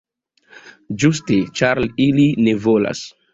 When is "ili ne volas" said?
2.07-3.05